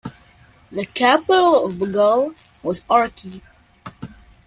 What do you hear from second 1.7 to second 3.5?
Baghal was Arki.